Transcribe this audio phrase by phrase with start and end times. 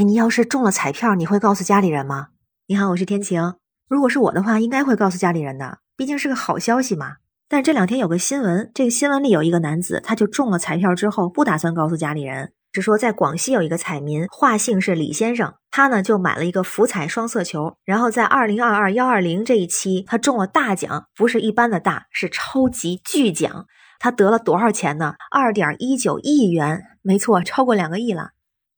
[0.00, 2.28] 哎，你要是中了彩票，你会告诉家里人吗？
[2.68, 3.56] 你好，我是天晴。
[3.86, 7.16] 如果是我的话，应该会告诉家里人的，毕竟是个好消息嘛。
[7.50, 23.66] 但是这两天有个新闻，这个新闻里有一个男子，他就中了彩票之后，不打算告诉家里人，只说在广西有一个彩民，化姓是李先生，他呢就买了一个福彩双色球，然后在二零二二幺二零这一期，他中了大奖，不是一般的大，是超级巨奖。
[23.98, 25.16] 他得了多少钱呢？
[25.30, 28.30] 二点一九亿元，没错，超过两个亿了。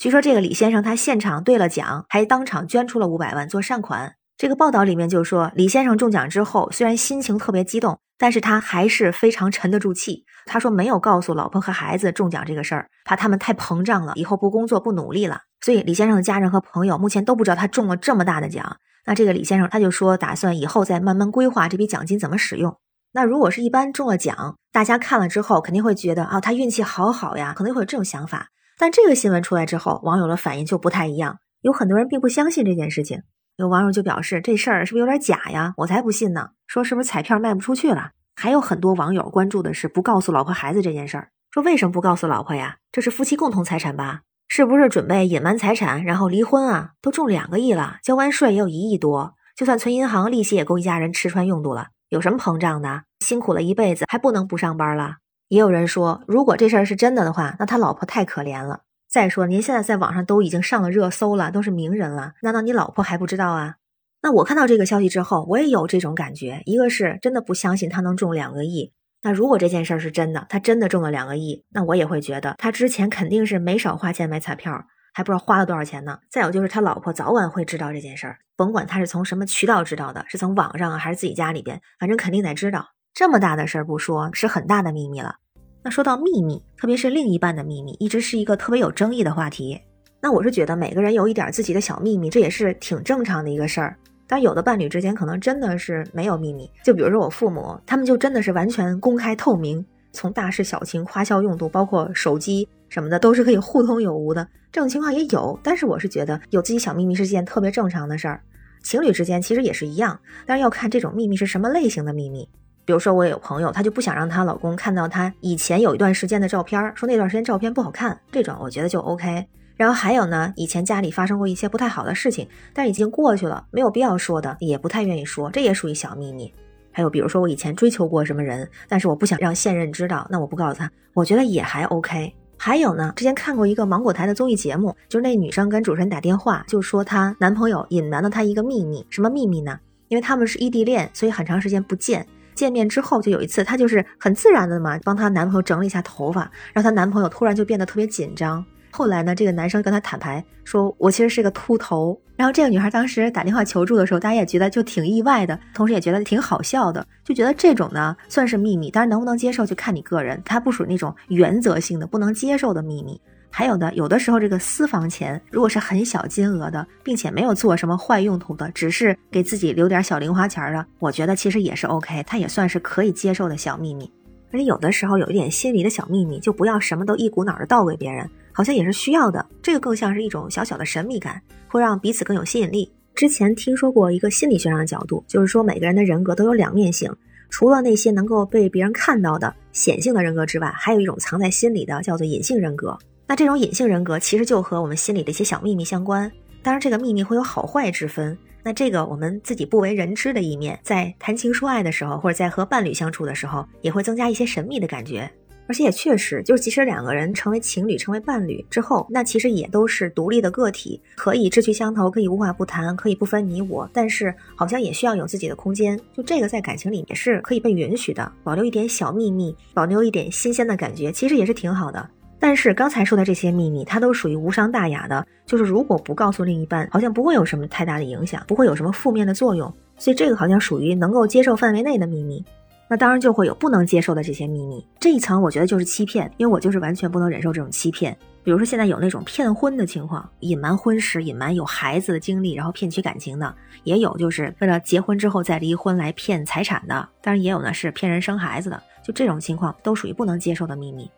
[0.00, 4.14] 据说这个李先生他现场兑了奖，还当场捐出了五百万做善款。
[4.38, 10.24] 这个报道里面就说，李先生中奖之后，虽然心情特别激动，但是他还是非常沉得住气。
[10.46, 15.42] 他说没有告诉老婆和孩子中奖这个事儿，怕他们太膨胀了，以后不工作不努力了。
[15.60, 18.78] 所以李先生的家人和朋友目前都不知道他中了这么大的奖。
[19.04, 22.78] 那这个李先生他就说，打算以后再慢慢规划这笔奖金怎么使用。
[23.12, 28.46] 那如果是一般中了奖，大家看了之后肯定会觉得啊，他运气好好呀，可能会有这种想法。
[28.80, 33.22] 但这个新闻出来之后，网友的反应就不太一样，有很多人并不相信这件事情。
[33.56, 35.74] 有网友就表示，这事儿是不是有点假呀？
[35.76, 36.52] 我才不信呢！
[36.66, 38.12] 说是不是彩票卖不出去了？
[38.36, 42.78] 还有很多网友关注的是不告诉老婆孩子这件事儿，说为什么不告诉老婆呀？
[42.90, 44.22] 这是夫妻共同财产吧？
[44.48, 46.92] 是不是准备隐瞒财产然后离婚啊？
[47.02, 53.02] 都中两个亿了，交完税也有一亿多，就算存银行利息也够一家人吃穿用度了，有什么膨胀的？
[53.20, 55.16] 辛苦了一辈子还不能不上班了？
[55.50, 58.82] 也有人说，如果这事儿是真的的话，那他老婆太可怜了。
[59.08, 63.74] 再说，您现在在网上都已经上了热搜了，都是名人了，难道你老婆还不知道啊？
[64.22, 68.92] 那我看到这个消息之后，我也有这种感觉，一个是真的不相信他能中两个亿。
[69.22, 76.20] 那如果这件事儿是真的，他真的中了两个亿，那我也会觉得他之前肯定是没少花钱买彩票，还不知道花了多少钱呢。
[76.30, 82.90] 再有就是他老婆早晚会知道这件事儿，甭管他是从什么渠道知道的，是从网上啊，还是自己家里边，反正肯定得知道。
[83.20, 85.36] 这么大的事儿不说，是很大的秘密了。
[85.82, 89.78] 那说到秘密，特别是另一半的秘密，一直是一个特别有争议的话题。
[90.22, 93.94] 那我是觉得每个人有一点自己的小秘密，这也是挺正常的一个事儿。
[94.26, 104.48] 但有的伴侣之间可能真的是没有秘密，就比如说我父母，他们就真的是完全公开透明，从大事小情、花销用度，包括手机什么的，都是可以互通有无的。
[104.72, 108.40] 这种情况也有，但是我是觉得有自己小秘密是件特别正常的事儿。
[108.82, 112.48] 情侣之间其实也是一样，但是要看这种秘密是什么类型的秘密。
[112.90, 119.46] 比如说，我有朋友，她就不想让她老公看到她以前有一段时间的照片，说那段时间照片不好看，这种我觉得就 OK。
[119.76, 126.52] 然后还有呢，以前家里发生过一些不太好的事情，但是已经过去了，没有必要说的，也不太愿意说，这也属于小秘密。
[126.90, 132.34] 还有比如说，我以前追求过什么人，但是我不想让现任知道，那我不告诉他，我觉得也还 OK。
[132.56, 139.78] 还有呢，之前看过一个芒果台的综艺节目，就是那女生跟主持人打电话，就说她男朋友隐瞒了她一个秘密，什么秘密呢？
[140.08, 142.26] 因为他们是异地恋，所以很长时间不见。
[142.60, 146.42] 见面之后，就有一次，她就是很自然的嘛，帮她男朋友整理一下头发，
[146.74, 148.62] 然后她男朋友突然就变得特别紧张。
[148.90, 163.18] 后来呢，这个男生跟她坦白说：“我其实是个秃头。”然后这个女孩当时打电话求助的时候，大家也觉得就挺意外的，同时也觉得挺好笑的，就觉得这种呢算是秘密，但是能不能接受就看你个人，它不属于那种原则性的不能接受的秘密。
[163.50, 174.10] 还有的，有的时候这个私房钱如果是很小金额的，并且没有做什么坏用途的，只是给自己留点小零花钱的，我觉得其实也是 OK，它也算是可以接受的小秘密。
[174.52, 179.44] 而且有的时候有一点心理的小秘密，就不要什么都一股脑的倒给别人，好像也是需要的。
[179.62, 182.90] 这个更像是一种小小的神秘感，会让彼此更有吸引力。
[183.14, 187.14] 之前听说过一个心理学上的角度，就是说每个人的人格都有两面性，
[187.48, 192.98] 除了那些能够被别人看到的显性的人格之外，还有一种藏在心里的，叫做隐性人格。
[193.30, 196.28] 那这种隐性人格其实就和我们心里的一些小秘密相关，
[196.64, 198.36] 当然这个秘密会有好坏之分。
[198.64, 205.30] 那这个我们自己不为人知的一面，在谈情说爱的时候，或者在和伴侣相处的时候，也会增加一些神秘的感觉。
[205.68, 215.96] 而且也确实，就是即使两个人成为情侣、成为伴侣之后，那其实也都是独立的个体，可以志趣相投，可以无话不谈，可以不分你我，但是好像也需要有自己的空间。
[216.12, 222.10] 就这个在感情里也是可以被允许的，保留一点小秘密，保留一点新鲜的感觉，其实也是挺好的。
[222.40, 232.42] 但是刚才说的这些秘密，它都属于无伤大雅的，就是如果不告诉另一半，好像不会有什么太大的影响，不会有什么负面的作用，所以这个好像属于能够接受范围内的秘密。
[232.88, 238.16] 那当然就会有不能接受的这些秘密，这一层我觉得就是欺骗，因为我就是完全不能忍受这种欺骗。
[238.42, 243.54] 比如说现在有那种骗婚的情况，隐瞒婚史、隐瞒有孩子的经历，然后骗取感情的，
[243.84, 251.08] 也有就是为了结婚之后再离婚来骗财产的，当然也有呢是骗人生孩子的，就这种情况都属于不能接受的秘密。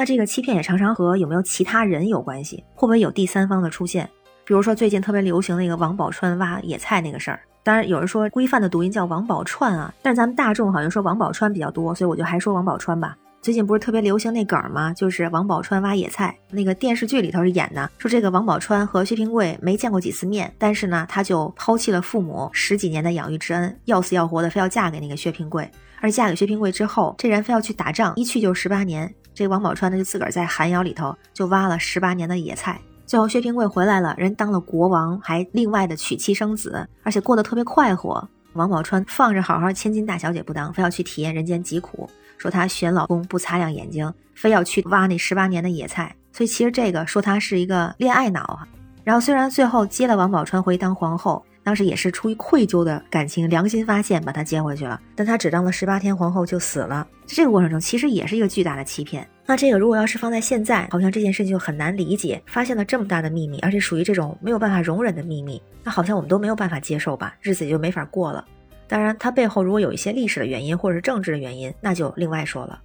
[0.00, 4.08] 那这个欺骗也常常和有没有其他人有关系，会不会有第三方的出现？
[4.46, 13.14] 比如说最近特别流行那个王宝钏挖野菜那个事儿，当然有人说规范的读音叫王宝钏啊，但是咱们大众好像说王宝钏比较多，所以我就还说王宝钏吧。
[13.42, 14.90] 最近不是特别流行那梗吗？
[14.94, 25.70] 就是王宝钏挖野菜，那个电视剧里头是演的，说这个王宝钏和薛平贵没见过几次面，但是呢，他就抛弃了父母十几年的养育之恩，要死要活的非要嫁给那个薛平贵。
[26.02, 29.14] 而嫁给薛平贵之后，这人非要去打仗，一去就十八年。
[29.34, 32.80] 这王宝钏呢，就自个儿在寒窑里头就挖了十八年的野菜。
[33.06, 38.28] 最后薛平贵回来了，人当了国王，还另外的娶妻生子，而且过得特别快活。
[38.52, 42.08] 王宝钏放着好好千金大小姐不当，非要去体验人间疾苦。
[42.38, 48.66] 说她选老公不擦亮眼睛，非要去挖那十八年的野菜，所以其实这个说她是一个恋爱脑啊。
[49.02, 57.06] 然后虽然最后接了王宝钏回当皇后，当时也是出于愧疚的感情，良心发现把她接回去了，但她只当了十八天皇后就死了。
[57.26, 59.26] 在这个过程中其实也是一个巨大的欺骗。
[59.46, 68.44] 那这个如果要是放在现在，好像这件事情就很难理解，发现了这么大的秘密，而且属于这种没有办法容忍的秘密，那好像我们都没有办法接受吧，日子也就没法过了。
[68.86, 72.80] 当然，它背后如果有一些历史的原因，或者是政治的原因，那就另外说了。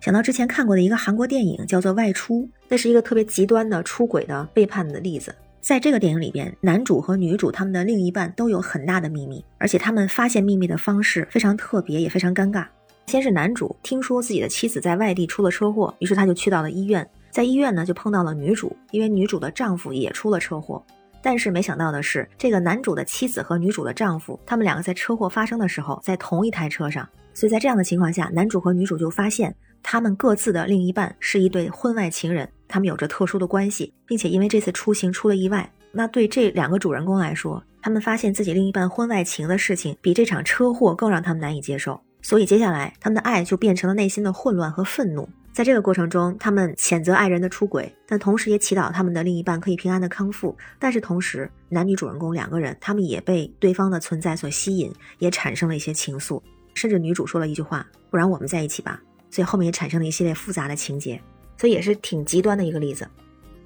[0.00, 5.34] 想到之前看过的一个韩国电影，叫做《外出》，那是一个特别极端的出轨的背叛的例子。
[5.60, 12.66] 在这个电影里边，男主和女主他们的另一半都有很大的秘密，而且他们发现秘密的方式非常特别，也非常尴尬。
[13.06, 20.82] 先是男主听说自己的妻子在外地出了车祸，于是他就去到了医院，在医院呢就碰到了女主，因为女主的丈夫也出了车祸。
[21.20, 35.68] 但是没想到的是，这个男主的妻子和女主的丈夫，他们两个在车祸发生的时候在同一台车上，所以在这样的情况下，男主和女主就发现他们各自的另一半是一对婚外情人，他们有着特殊的关系，并且因为这次出行出了意外。
[35.90, 45.28] 那对这两个主人公来说，他们发现自己另一半婚外情的事情比这场车祸更让他们难以接受，所以接下来他们的爱就变成了内心的混乱和愤怒。
[45.50, 50.56] 在这个过程中，他们谴责爱人的出轨，但同时也祈祷他们的另一半可以平安的康复。
[50.78, 56.40] 但是同时，男女主人公两个人，他们也被对方的存在所吸引，也产生了一些情愫。
[56.74, 61.20] 甚至女主说了一句话：“不然我们在一起吧。”所以后面也产生了一系列复杂的情节，
[61.58, 63.06] 所以也是挺极端的一个例子。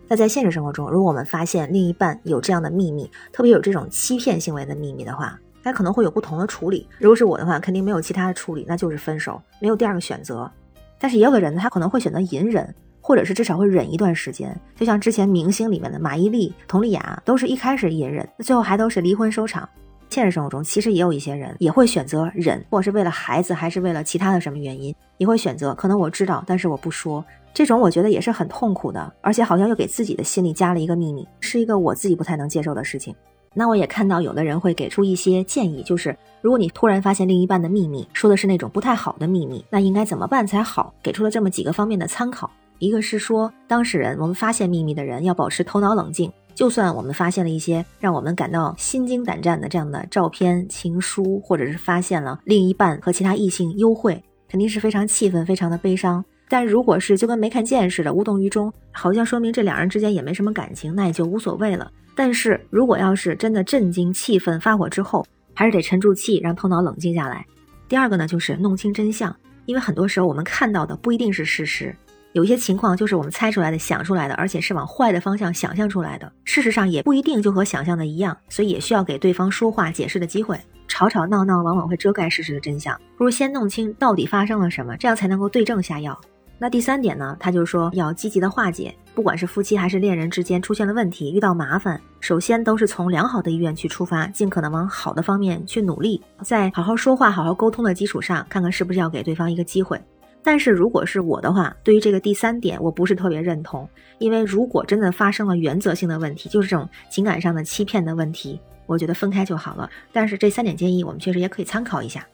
[0.09, 6.89] 那在现实生活中，如果我们发现另一半有这样的秘密，特别有这种欺骗行为的秘密的话，那可能会有不同的处理。
[6.99, 10.51] 如果是我的话，肯定没有其他的处理，那就是分手，没有第二个选择。
[10.99, 14.55] 但是也有的人呢，他可能会选择隐忍，或者是至少会忍一段时间。
[14.77, 19.67] 就像之前明星里面的马伊琍、佟丽娅，都是一开始隐忍，那最后还都是离婚收场。
[20.11, 25.75] 现实生活中，其实也有一些人也会选择忍，或者是为了孩子，还是为了其他的什么原因，也会选择。
[25.75, 27.25] 可能我知道，但是我不说。
[27.55, 33.15] 这种我觉得也是很痛苦的，而且好像又给自己的心里加了一个秘密，是一个我自己不太能接受的事情。
[33.55, 40.95] 那我也看到有的人会给出一些建议，就是如果你突然发现另一半的秘密，说的是那种不太好的秘密，那应该怎么办才好？
[41.03, 42.51] 给出了这么几个方面的参考。
[42.79, 56.25] 一个是说，当事人，我们发现秘密的人要保持头脑冷静，就算我们发现了一些让我们感到心惊胆战的这样的照片、情书，或者是发现了另一半和其他异性幽会，肯定是非常气愤、非常的悲伤。
[56.53, 61.91] 但如果是就跟没看见似的，无动于衷，好像说明这两人之间也没什么感情，那也就无所谓了。
[62.15, 67.47] 但是如果要是真的震惊、气愤、发火之后，还是得沉住气，让头脑冷静下来。
[67.89, 69.35] 第二个呢，就是弄清真相，
[69.65, 71.97] 因为很多时候我们看到的不一定是事实，
[72.35, 76.31] 有些情况就是我们猜出来的、想出来的，而且是往坏的方向想象出来的。
[76.45, 80.61] 事实上也不一定就和想象的一样，所以也需要给对方说话、解释的机会。
[80.87, 86.21] 吵吵闹闹往往会遮盖事实的真相，不如先弄清到底发生了什么，这样才能够对症下药。
[86.63, 100.01] 那第三点呢，他就说要积极的化解，不管是夫妻还是恋人之间出现了问题，遇到麻烦，首先都是从良好的意愿去出发，尽可能往好的方面去努力，在好好说话、好好沟通的基础上，看看是不是要给对方一个机会。
[100.41, 103.89] 但是如果是我的话，对于这个第三点，我不是特别认同，
[104.19, 109.91] 因为如果真的发生了原则性的问题，就是这种情感上的欺骗的问题，我觉得分开就好了。
[110.13, 112.25] 但是这三点建议，我们确实也可以参考一下。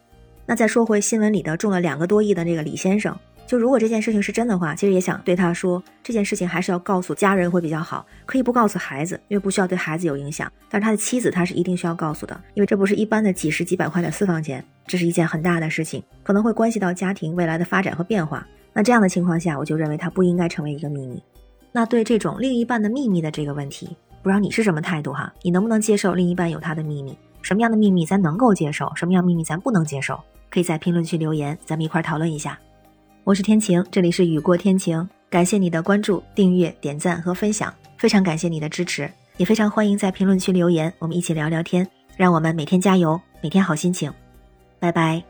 [0.44, 3.18] 那再说回新闻里的中了两个多亿的这个李先生。
[3.48, 10.52] 就如果这件事情是真的话，其实也想对他说，这件事情还是要告诉家人会比较好，可以不告诉孩子，因为不需要对孩子有影响。
[10.68, 18.46] 但是他的妻子他是一定需要告诉的，因为这不是一般的几十几百块的私房钱，这是一件很大的事情，可能会关系到家庭未来的发展和变化。
[18.74, 21.22] 那这样的情况下，我就认为他不应该成为一个秘密。
[21.72, 25.32] 那对这种另一半的秘密的这个问题，不知道你是什么态度哈？
[25.40, 27.16] 你能不能接受另一半有他的秘密？
[27.40, 28.92] 什么样的秘密咱能够接受？
[28.94, 30.20] 什么样秘密咱不能接受？
[30.50, 32.58] 可以在评论区留言，咱们一块讨论一下。
[33.28, 35.06] 我是天晴，这里是雨过天晴。
[35.28, 44.10] 感谢你的关注、订阅、点赞和分享，非常感谢你的支持，也非常欢迎在评论区留言，我们一起聊聊天，让我们每天加油，每天好心情。
[44.78, 45.22] 拜拜。